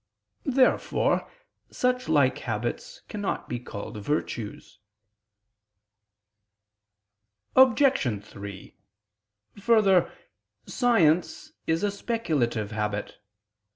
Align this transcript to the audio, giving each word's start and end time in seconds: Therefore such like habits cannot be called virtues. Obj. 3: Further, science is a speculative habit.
Therefore 0.49 1.29
such 1.69 2.09
like 2.09 2.39
habits 2.39 3.03
cannot 3.07 3.47
be 3.47 3.59
called 3.59 3.97
virtues. 3.97 4.79
Obj. 7.55 8.23
3: 8.25 8.75
Further, 9.59 10.11
science 10.65 11.53
is 11.67 11.83
a 11.83 11.91
speculative 11.91 12.71
habit. 12.71 13.19